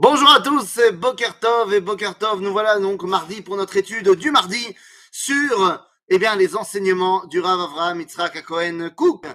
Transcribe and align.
Bonjour 0.00 0.30
à 0.30 0.40
tous, 0.40 0.64
c'est 0.64 0.92
Bokertov 0.92 1.74
et 1.74 1.80
Bokertov. 1.80 2.40
Nous 2.40 2.52
voilà 2.52 2.78
donc 2.78 3.02
mardi 3.02 3.42
pour 3.42 3.56
notre 3.56 3.76
étude 3.76 4.08
du 4.10 4.30
mardi 4.30 4.76
sur 5.10 5.84
eh 6.08 6.18
les 6.18 6.54
enseignements 6.54 7.26
du 7.26 7.40
Rav 7.40 7.60
Avraham 7.60 8.00
Yitzhak 8.00 8.44
Cohen 8.44 8.90
Cook. 8.94 9.26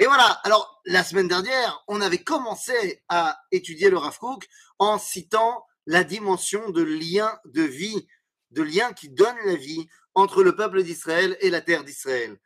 Et 0.00 0.06
voilà, 0.06 0.24
alors 0.42 0.82
la 0.86 1.04
semaine 1.04 1.28
dernière, 1.28 1.84
on 1.86 2.00
avait 2.00 2.24
commencé 2.24 3.00
à 3.08 3.38
étudier 3.52 3.90
le 3.90 3.96
Rav 3.96 4.18
Cook 4.18 4.48
en 4.80 4.98
citant 4.98 5.64
la 5.86 6.02
dimension 6.02 6.70
de 6.70 6.82
lien 6.82 7.38
de 7.44 7.62
vie, 7.62 8.08
de 8.50 8.62
lien 8.62 8.92
qui 8.94 9.10
donne 9.10 9.36
la 9.44 9.54
vie 9.54 9.86
entre 10.16 10.42
le 10.42 10.56
peuple 10.56 10.82
d'Israël 10.82 11.36
et 11.40 11.48
la 11.48 11.60
terre 11.60 11.84
d'Israël. 11.84 12.36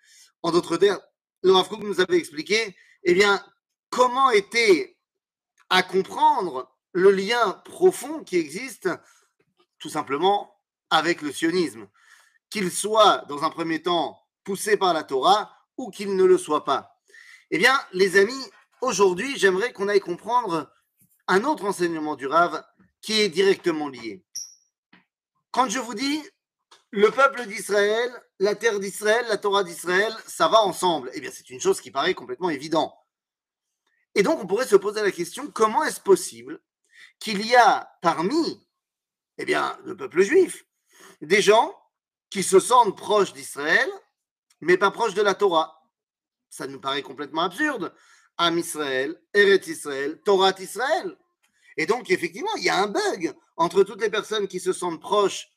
En 0.42 0.50
d'autres 0.50 0.76
termes, 0.76 1.00
le 1.42 1.52
Rav 1.52 1.70
Cook 1.70 1.82
nous 1.84 2.02
avait 2.02 2.18
expliqué 2.18 2.76
eh 3.04 3.14
bien, 3.14 3.42
comment 3.88 4.30
était 4.30 4.98
à 5.70 5.82
comprendre 5.82 6.71
le 6.92 7.10
lien 7.10 7.60
profond 7.64 8.22
qui 8.22 8.36
existe 8.36 8.88
tout 9.78 9.88
simplement 9.88 10.56
avec 10.90 11.22
le 11.22 11.32
sionisme, 11.32 11.88
qu'il 12.50 12.70
soit 12.70 13.24
dans 13.28 13.44
un 13.44 13.50
premier 13.50 13.82
temps 13.82 14.20
poussé 14.44 14.76
par 14.76 14.92
la 14.92 15.04
Torah 15.04 15.56
ou 15.76 15.90
qu'il 15.90 16.16
ne 16.16 16.24
le 16.24 16.38
soit 16.38 16.64
pas. 16.64 17.00
Eh 17.50 17.58
bien, 17.58 17.78
les 17.92 18.18
amis, 18.18 18.50
aujourd'hui, 18.80 19.38
j'aimerais 19.38 19.72
qu'on 19.72 19.88
aille 19.88 20.00
comprendre 20.00 20.72
un 21.28 21.44
autre 21.44 21.64
enseignement 21.64 22.16
du 22.16 22.26
Rav 22.26 22.62
qui 23.00 23.20
est 23.20 23.28
directement 23.28 23.88
lié. 23.88 24.24
Quand 25.50 25.68
je 25.68 25.78
vous 25.78 25.94
dis 25.94 26.22
le 26.90 27.10
peuple 27.10 27.46
d'Israël, 27.46 28.10
la 28.38 28.54
terre 28.54 28.78
d'Israël, 28.78 29.24
la 29.28 29.38
Torah 29.38 29.64
d'Israël, 29.64 30.14
ça 30.26 30.48
va 30.48 30.60
ensemble, 30.62 31.10
eh 31.14 31.20
bien, 31.20 31.30
c'est 31.32 31.48
une 31.50 31.60
chose 31.60 31.80
qui 31.80 31.90
paraît 31.90 32.14
complètement 32.14 32.50
évidente. 32.50 32.94
Et 34.14 34.22
donc, 34.22 34.42
on 34.42 34.46
pourrait 34.46 34.66
se 34.66 34.76
poser 34.76 35.02
la 35.02 35.10
question 35.10 35.50
comment 35.50 35.84
est-ce 35.84 36.00
possible 36.00 36.60
qu'il 37.22 37.46
y 37.46 37.54
a 37.54 37.96
parmi 38.02 38.66
eh 39.38 39.44
bien, 39.44 39.78
le 39.84 39.96
peuple 39.96 40.22
juif 40.22 40.66
des 41.20 41.40
gens 41.40 41.74
qui 42.30 42.42
se 42.42 42.58
sentent 42.58 42.96
proches 42.96 43.32
d'Israël, 43.32 43.88
mais 44.60 44.76
pas 44.76 44.90
proches 44.90 45.14
de 45.14 45.22
la 45.22 45.34
Torah. 45.34 45.80
Ça 46.50 46.66
nous 46.66 46.80
paraît 46.80 47.02
complètement 47.02 47.42
absurde. 47.42 47.94
Am 48.38 48.58
Israël, 48.58 49.20
Eret 49.34 49.62
Israël, 49.66 50.20
Torah 50.24 50.52
Israël. 50.58 51.16
Et 51.76 51.86
donc, 51.86 52.10
effectivement, 52.10 52.54
il 52.56 52.64
y 52.64 52.68
a 52.68 52.82
un 52.82 52.88
bug 52.88 53.32
entre 53.56 53.84
toutes 53.84 54.00
les 54.00 54.10
personnes 54.10 54.48
qui 54.48 54.60
se 54.60 54.72
sentent 54.72 55.00
proches 55.00 55.48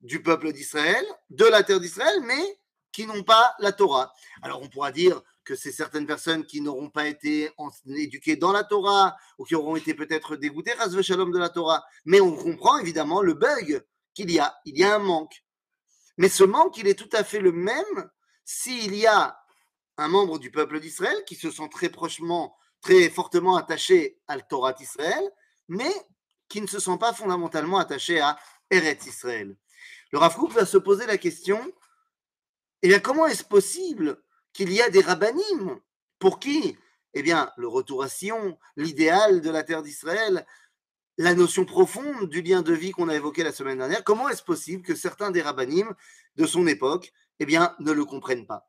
du 0.00 0.22
peuple 0.22 0.52
d'Israël, 0.52 1.04
de 1.30 1.46
la 1.46 1.62
terre 1.62 1.80
d'Israël, 1.80 2.20
mais 2.22 2.60
qui 2.92 3.06
n'ont 3.06 3.24
pas 3.24 3.54
la 3.60 3.72
Torah. 3.72 4.12
Alors, 4.42 4.62
on 4.62 4.68
pourra 4.68 4.92
dire, 4.92 5.22
que 5.44 5.54
c'est 5.54 5.72
certaines 5.72 6.06
personnes 6.06 6.44
qui 6.44 6.60
n'auront 6.60 6.90
pas 6.90 7.06
été 7.06 7.50
éduquées 7.86 8.36
dans 8.36 8.52
la 8.52 8.64
Torah 8.64 9.16
ou 9.38 9.44
qui 9.44 9.54
auront 9.54 9.76
été 9.76 9.94
peut-être 9.94 10.36
dégoûtées, 10.36 10.74
Shalom, 11.02 11.30
de 11.30 11.38
la 11.38 11.50
Torah. 11.50 11.84
Mais 12.04 12.20
on 12.20 12.34
comprend 12.36 12.78
évidemment 12.78 13.22
le 13.22 13.34
bug 13.34 13.84
qu'il 14.14 14.30
y 14.30 14.38
a. 14.38 14.54
Il 14.64 14.78
y 14.78 14.84
a 14.84 14.94
un 14.94 14.98
manque. 14.98 15.44
Mais 16.16 16.28
ce 16.28 16.44
manque, 16.44 16.78
il 16.78 16.86
est 16.86 16.98
tout 16.98 17.10
à 17.12 17.24
fait 17.24 17.40
le 17.40 17.52
même 17.52 18.10
s'il 18.44 18.94
y 18.94 19.06
a 19.06 19.38
un 19.96 20.08
membre 20.08 20.38
du 20.38 20.50
peuple 20.50 20.80
d'Israël 20.80 21.22
qui 21.26 21.34
se 21.34 21.50
sent 21.50 21.68
très 21.70 21.88
prochement, 21.88 22.56
très 22.80 23.10
fortement 23.10 23.56
attaché 23.56 24.18
à 24.26 24.36
la 24.36 24.42
Torah 24.42 24.72
d'Israël, 24.72 25.22
mais 25.68 25.92
qui 26.48 26.60
ne 26.60 26.66
se 26.66 26.78
sent 26.78 26.98
pas 26.98 27.12
fondamentalement 27.12 27.78
attaché 27.78 28.20
à 28.20 28.38
Eretz 28.70 29.06
Israël. 29.06 29.56
Le 30.12 30.18
Rav 30.18 30.36
va 30.52 30.66
se 30.66 30.78
poser 30.78 31.06
la 31.06 31.18
question, 31.18 31.60
eh 32.82 32.88
bien, 32.88 33.00
comment 33.00 33.26
est-ce 33.26 33.44
possible 33.44 34.22
qu'il 34.54 34.72
y 34.72 34.80
a 34.80 34.88
des 34.88 35.02
rabbinim. 35.02 35.78
Pour 36.18 36.38
qui? 36.38 36.78
Eh 37.12 37.22
bien, 37.22 37.52
le 37.58 37.68
retour 37.68 38.02
à 38.02 38.08
Sion, 38.08 38.58
l'idéal 38.76 39.42
de 39.42 39.50
la 39.50 39.62
terre 39.62 39.82
d'Israël, 39.82 40.46
la 41.18 41.34
notion 41.34 41.64
profonde 41.64 42.28
du 42.28 42.40
lien 42.40 42.62
de 42.62 42.72
vie 42.72 42.90
qu'on 42.92 43.08
a 43.08 43.14
évoqué 43.14 43.44
la 43.44 43.52
semaine 43.52 43.78
dernière. 43.78 44.02
Comment 44.02 44.28
est-ce 44.28 44.42
possible 44.42 44.82
que 44.82 44.94
certains 44.94 45.30
des 45.30 45.42
rabbinim 45.42 45.94
de 46.36 46.46
son 46.46 46.66
époque 46.66 47.12
eh 47.40 47.46
bien, 47.46 47.74
ne 47.78 47.92
le 47.92 48.04
comprennent 48.04 48.46
pas? 48.46 48.68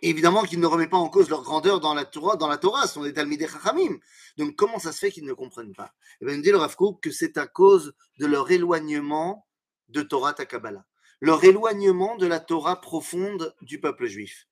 Évidemment 0.00 0.44
qu'il 0.44 0.60
ne 0.60 0.66
remet 0.66 0.86
pas 0.86 0.96
en 0.96 1.08
cause 1.08 1.28
leur 1.28 1.42
grandeur 1.42 1.80
dans 1.80 1.94
la 1.94 2.04
Torah, 2.04 2.36
dans 2.36 2.46
la 2.46 2.58
Torah, 2.58 2.86
ce 2.86 2.94
sont 2.94 3.02
des 3.02 3.12
Talmidei 3.12 3.48
Chachamim. 3.48 3.98
Donc 4.36 4.54
comment 4.54 4.78
ça 4.78 4.92
se 4.92 4.98
fait 4.98 5.10
qu'ils 5.10 5.24
ne 5.24 5.32
comprennent 5.32 5.74
pas? 5.74 5.92
Eh 6.20 6.24
bien, 6.24 6.34
il 6.34 6.42
dit 6.42 6.52
le 6.52 6.58
Rav 6.58 6.76
que 7.02 7.10
c'est 7.10 7.36
à 7.36 7.48
cause 7.48 7.94
de 8.20 8.26
leur 8.26 8.48
éloignement 8.52 9.48
de 9.88 10.02
Torah 10.02 10.34
Takabala, 10.34 10.84
leur 11.20 11.42
éloignement 11.42 12.16
de 12.16 12.26
la 12.26 12.38
Torah 12.38 12.80
profonde 12.80 13.52
du 13.62 13.80
peuple 13.80 14.06
juif. 14.06 14.46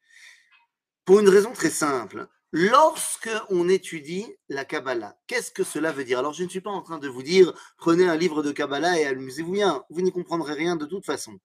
Pour 1.06 1.20
une 1.20 1.28
raison 1.28 1.52
très 1.52 1.70
simple. 1.70 2.26
Lorsque 2.50 3.30
on 3.48 3.68
étudie 3.68 4.26
la 4.48 4.64
Kabbalah, 4.64 5.16
qu'est-ce 5.28 5.52
que 5.52 5.62
cela 5.62 5.92
veut 5.92 6.04
dire? 6.04 6.18
Alors, 6.18 6.32
je 6.32 6.42
ne 6.42 6.48
suis 6.48 6.60
pas 6.60 6.70
en 6.70 6.82
train 6.82 6.98
de 6.98 7.08
vous 7.08 7.22
dire 7.22 7.52
prenez 7.78 8.08
un 8.08 8.16
livre 8.16 8.42
de 8.42 8.50
Kabbalah 8.50 8.98
et 8.98 9.06
amusez-vous 9.06 9.52
bien. 9.52 9.84
Vous 9.88 10.00
n'y 10.00 10.10
comprendrez 10.10 10.54
rien 10.54 10.74
de 10.74 10.84
toute 10.84 11.06
façon. 11.06 11.38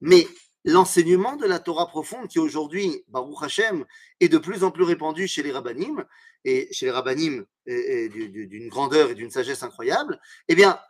Mais 0.00 0.26
l'enseignement 0.64 1.36
de 1.36 1.46
la 1.46 1.60
Torah 1.60 1.86
profonde, 1.86 2.26
qui 2.26 2.40
aujourd'hui, 2.40 3.04
Baruch 3.06 3.42
Hashem, 3.42 3.86
est 4.18 4.28
de 4.28 4.38
plus 4.38 4.64
en 4.64 4.72
plus 4.72 4.84
répandu 4.84 5.28
chez 5.28 5.44
les 5.44 5.52
rabbinim, 5.52 6.04
et 6.44 6.68
chez 6.72 6.86
les 6.86 6.92
rabbinim 6.92 7.46
d'une 7.66 8.68
grandeur 8.68 9.10
et 9.10 9.14
d'une 9.14 9.30
sagesse 9.30 9.62
incroyable, 9.62 10.20
eh 10.48 10.56
bien, 10.56 10.80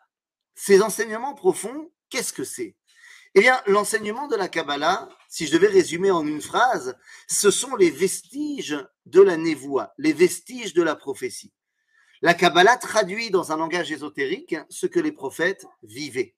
ces 0.55 0.81
enseignements 0.81 1.35
profonds, 1.35 1.93
qu'est-ce 2.09 2.33
que 2.33 2.45
c'est? 2.45 2.77
Eh 3.35 3.41
bien, 3.41 3.61
l'enseignement 3.67 4.27
de 4.27 4.37
la 4.37 4.49
Kabbalah, 4.49 5.09
si 5.29 5.47
je 5.47 5.53
devais 5.53 5.69
résumer 5.69 6.11
en 6.11 6.27
une 6.27 6.41
phrase, 6.41 6.97
ce 7.29 7.51
sont 7.51 7.77
les 7.77 7.91
vestiges 7.91 8.77
de 9.07 9.21
la 9.21 9.37
névoie, 9.37 9.93
les 9.99 10.13
vestiges 10.13 10.75
de 10.75 10.83
la 10.83 10.97
prophétie. 10.97 11.53
La 12.23 12.35
Kabbalah 12.35 12.77
traduit 12.77 13.31
dans 13.31 13.53
un 13.53 13.57
langage 13.57 13.93
ésotérique 13.93 14.57
ce 14.69 14.87
que 14.87 15.01
les 15.01 15.13
prophètes 15.13 15.65
vivaient. 15.83 16.37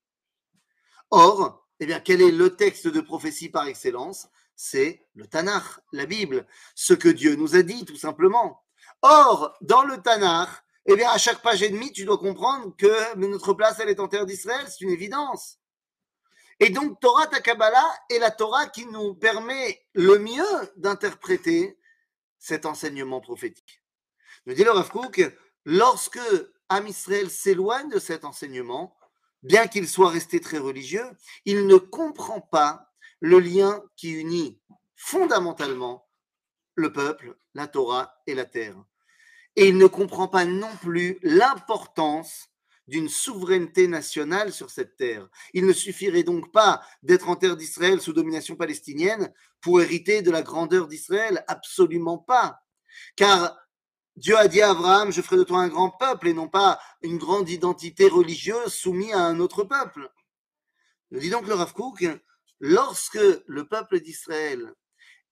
Or, 1.10 1.66
eh 1.80 1.86
bien, 1.86 1.98
quel 1.98 2.20
est 2.20 2.30
le 2.30 2.54
texte 2.54 2.88
de 2.88 3.00
prophétie 3.00 3.48
par 3.48 3.66
excellence? 3.66 4.28
C'est 4.54 5.04
le 5.14 5.26
Tanakh, 5.26 5.64
la 5.92 6.06
Bible, 6.06 6.47
ce 6.74 6.92
que 6.92 7.09
Dieu 7.09 7.36
nous 7.36 7.56
a 7.56 7.62
dit, 7.62 7.84
tout 7.84 7.97
simplement. 7.97 8.62
Or, 9.00 9.56
dans 9.62 9.82
le 9.82 9.97
Tanakh, 9.97 10.50
eh 10.86 10.94
bien, 10.94 11.10
à 11.10 11.19
chaque 11.19 11.42
page 11.42 11.62
et 11.62 11.70
demie, 11.70 11.92
tu 11.92 12.04
dois 12.04 12.19
comprendre 12.19 12.76
que 12.76 13.16
notre 13.16 13.54
place, 13.54 13.80
elle 13.80 13.88
est 13.88 14.00
en 14.00 14.09
terre 14.09 14.26
d'Israël, 14.26 14.66
c'est 14.69 14.82
une 14.82 14.91
évidence. 14.91 15.62
Et 16.62 16.71
donc, 16.71 17.00
Torah 17.00 17.27
Takabala 17.27 17.84
est 18.09 18.21
la 18.21 18.31
Torah 18.31 18.67
qui 18.67 18.87
nous 18.87 19.17
permet 19.17 19.81
le 19.95 20.21
mieux 20.21 20.73
d'interpréter 20.77 21.77
cet 22.39 22.67
enseignement 22.67 23.21
prophétique. 23.21 23.83
Nous 24.47 24.55
dit 24.55 24.62
le 24.62 24.71
Rav 24.71 24.89
lorsque 25.65 26.21
Am 26.69 26.87
Israël 26.87 27.31
s'éloigne 27.31 27.89
de 27.89 27.99
cet 27.99 28.25
enseignement, 28.25 28.97
bien 29.43 29.67
qu'il 29.67 29.89
soit 29.89 30.11
resté 30.11 30.39
très 30.39 30.59
religieux, 30.59 31.05
il 31.47 31.67
ne 31.67 31.78
comprend 31.78 32.41
pas 32.41 32.93
le 33.19 33.41
lien 33.41 33.83
qui 33.97 34.12
unit 34.12 34.61
fondamentalement 34.95 36.06
le 36.77 36.93
peuple, 36.93 37.37
la 37.55 37.67
Torah 37.67 38.15
et 38.28 38.37
la 38.37 38.45
terre. 38.45 38.77
Et 39.56 39.67
il 39.67 39.78
ne 39.78 39.89
comprend 39.89 40.28
pas 40.28 40.45
non 40.45 40.71
plus 40.77 41.19
l'importance 41.25 42.52
d'une 42.88 43.09
souveraineté 43.09 43.87
nationale 43.87 44.53
sur 44.53 44.70
cette 44.70 44.97
terre. 44.97 45.28
Il 45.54 45.66
ne 45.66 45.72
suffirait 45.72 46.25
donc 46.25 46.53
pas 46.53 46.82
d'être 47.03 47.28
en 47.28 47.37
terre 47.37 47.56
d'Israël 47.56 48.00
sous 48.00 48.12
domination 48.12 48.56
palestinienne 48.56 49.32
pour 49.60 49.81
hériter 49.81 50.22
de 50.22 50.31
la 50.31 50.43
grandeur 50.43 50.88
d'Israël, 50.88 51.44
absolument 51.48 52.19
pas. 52.19 52.60
Car 53.16 53.56
Dieu 54.16 54.37
a 54.37 54.48
dit 54.48 54.60
à 54.60 54.71
Abraham, 54.71 55.12
je 55.12 55.22
ferai 55.22 55.37
de 55.37 55.44
toi 55.44 55.60
un 55.60 55.69
grand 55.69 55.91
peuple 55.91 56.28
et 56.28 56.34
non 56.34 56.48
pas 56.48 56.81
une 57.03 57.19
grande 57.19 57.48
identité 57.48 58.09
religieuse 58.09 58.72
soumise 58.72 59.15
à 59.15 59.21
un 59.21 59.41
autre 59.41 59.65
peuple. 59.65 60.10
Dit 61.10 61.31
donc 61.31 61.47
le 61.47 61.54
Rav 61.54 61.72
lorsque 62.60 63.19
le 63.47 63.69
peuple 63.69 64.00
d'Israël 64.00 64.72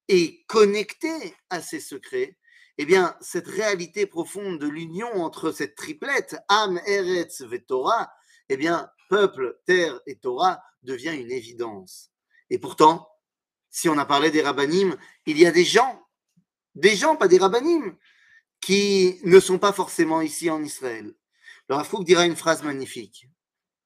est 0.08 0.44
connecté 0.46 1.34
à 1.50 1.60
ses 1.60 1.80
secrets, 1.80 2.36
eh 2.82 2.86
bien, 2.86 3.14
cette 3.20 3.46
réalité 3.46 4.06
profonde 4.06 4.58
de 4.58 4.66
l'union 4.66 5.22
entre 5.22 5.52
cette 5.52 5.74
triplette, 5.74 6.38
Am, 6.48 6.80
Eretz, 6.86 7.44
Torah, 7.68 8.10
eh 8.48 8.56
bien, 8.56 8.90
peuple, 9.10 9.60
terre 9.66 10.00
et 10.06 10.16
Torah 10.16 10.62
devient 10.82 11.14
une 11.14 11.30
évidence. 11.30 12.10
Et 12.48 12.58
pourtant, 12.58 13.06
si 13.68 13.90
on 13.90 13.98
a 13.98 14.06
parlé 14.06 14.30
des 14.30 14.40
rabbinim, 14.40 14.96
il 15.26 15.38
y 15.38 15.44
a 15.44 15.50
des 15.50 15.66
gens, 15.66 16.08
des 16.74 16.96
gens, 16.96 17.16
pas 17.16 17.28
des 17.28 17.36
rabbinim, 17.36 17.98
qui 18.62 19.20
ne 19.24 19.40
sont 19.40 19.58
pas 19.58 19.74
forcément 19.74 20.22
ici 20.22 20.48
en 20.48 20.62
Israël. 20.62 21.12
Alors, 21.68 21.82
Afouk 21.82 22.04
dira 22.06 22.24
une 22.24 22.34
phrase 22.34 22.62
magnifique. 22.62 23.28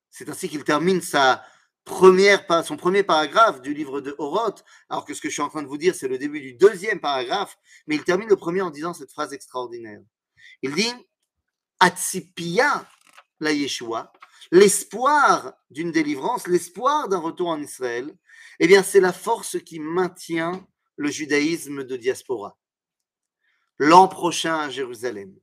C'est 0.09 0.29
ainsi 0.29 0.49
qu'il 0.49 0.63
termine 0.63 1.01
sa 1.01 1.45
première, 1.85 2.45
son 2.65 2.77
premier 2.77 3.03
paragraphe 3.03 3.61
du 3.61 3.75
livre 3.75 4.01
de 4.01 4.15
Horoth, 4.19 4.65
alors 4.89 5.05
que 5.05 5.15
ce 5.15 5.21
que 5.21 5.29
je 5.29 5.35
suis 5.35 5.43
en 5.43 5.49
train 5.49 5.63
de 5.63 5.69
vous 5.69 5.79
dire, 5.79 5.95
c'est 5.95 6.09
le 6.09 6.19
début 6.19 6.41
du 6.41 6.55
deuxième 6.55 7.01
paragraphe, 7.01 7.57
mais 7.87 7.97
il 7.97 8.05
termine 8.05 8.29
le 8.29 8.37
premier 8.37 8.63
en 8.63 8.71
disant 8.71 8.95
cette 8.95 9.13
phrase 9.13 9.33
extraordinaire. 9.33 10.01
Il 10.63 10.75
dit 10.75 10.93
Atsipia 11.81 12.87
la 13.41 13.53
Yeshua, 13.53 14.13
l'espoir 14.51 15.55
d'une 15.71 15.93
délivrance, 15.93 16.47
l'espoir 16.47 17.09
d'un 17.09 17.19
retour 17.19 17.49
en 17.49 17.61
Israël, 17.61 18.15
eh 18.61 18.67
bien, 18.67 18.83
c'est 18.83 19.01
la 19.01 19.13
force 19.13 19.59
qui 19.61 19.81
maintient 19.81 20.67
le 20.97 21.11
judaïsme 21.11 21.85
de 21.85 21.97
diaspora. 21.97 22.57
L'an 23.79 24.07
prochain 24.09 24.57
à 24.57 24.71
Jérusalem. 24.71 25.35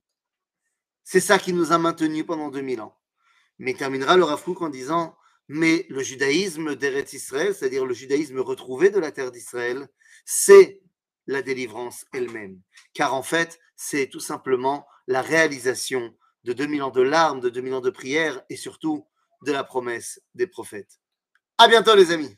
C'est 1.03 1.19
ça 1.19 1.37
qui 1.37 1.51
nous 1.51 1.73
a 1.73 1.77
maintenus 1.77 2.25
pendant 2.25 2.49
2000 2.49 2.79
ans. 2.81 2.97
Mais 3.59 3.71
il 3.71 3.77
terminera 3.77 4.15
le 4.15 4.23
Rav 4.23 4.41
Kook 4.43 4.61
en 4.61 4.69
disant 4.69 5.15
Mais 5.53 5.85
le 5.89 6.01
judaïsme 6.01 6.75
d'Eretz 6.75 7.11
Israël, 7.11 7.53
c'est-à-dire 7.53 7.85
le 7.85 7.93
judaïsme 7.93 8.39
retrouvé 8.39 8.89
de 8.89 8.99
la 8.99 9.11
terre 9.11 9.33
d'Israël, 9.33 9.89
c'est 10.23 10.79
la 11.27 11.41
délivrance 11.41 12.05
elle-même. 12.13 12.61
Car 12.93 13.13
en 13.13 13.21
fait, 13.21 13.59
c'est 13.75 14.07
tout 14.07 14.21
simplement 14.21 14.87
la 15.07 15.21
réalisation 15.21 16.15
de 16.45 16.53
2000 16.53 16.83
ans 16.83 16.89
de 16.89 17.01
larmes, 17.01 17.41
de 17.41 17.49
2000 17.49 17.73
ans 17.73 17.81
de 17.81 17.89
prières 17.89 18.41
et 18.49 18.55
surtout 18.55 19.05
de 19.45 19.51
la 19.51 19.65
promesse 19.65 20.21
des 20.35 20.47
prophètes. 20.47 21.01
À 21.57 21.67
bientôt, 21.67 21.95
les 21.95 22.11
amis! 22.11 22.37